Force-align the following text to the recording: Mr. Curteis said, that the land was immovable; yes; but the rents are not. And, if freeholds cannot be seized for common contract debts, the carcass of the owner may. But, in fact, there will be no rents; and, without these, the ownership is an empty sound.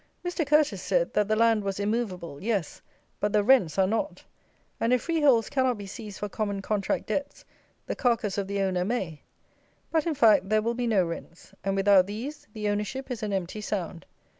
Mr. 0.25 0.43
Curteis 0.47 0.81
said, 0.81 1.13
that 1.13 1.27
the 1.27 1.35
land 1.35 1.63
was 1.63 1.79
immovable; 1.79 2.41
yes; 2.41 2.81
but 3.19 3.31
the 3.33 3.43
rents 3.43 3.77
are 3.77 3.85
not. 3.85 4.23
And, 4.79 4.93
if 4.93 5.03
freeholds 5.03 5.47
cannot 5.47 5.77
be 5.77 5.85
seized 5.85 6.17
for 6.17 6.27
common 6.27 6.63
contract 6.63 7.05
debts, 7.05 7.45
the 7.85 7.95
carcass 7.95 8.39
of 8.39 8.47
the 8.47 8.61
owner 8.61 8.83
may. 8.83 9.21
But, 9.91 10.07
in 10.07 10.15
fact, 10.15 10.49
there 10.49 10.63
will 10.63 10.73
be 10.73 10.87
no 10.87 11.05
rents; 11.05 11.53
and, 11.63 11.75
without 11.75 12.07
these, 12.07 12.47
the 12.53 12.67
ownership 12.67 13.11
is 13.11 13.21
an 13.21 13.31
empty 13.31 13.61
sound. 13.61 14.07